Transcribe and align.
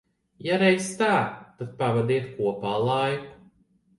Ja 0.45 0.55
reiz 0.61 0.87
tā, 1.01 1.09
tad 1.59 1.69
pavadiet 1.83 2.31
kopā 2.39 2.73
laiku. 2.87 3.31